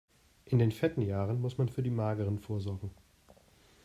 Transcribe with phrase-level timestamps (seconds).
[0.45, 2.89] In den fetten Jahren muss man für die mageren vorsorgen.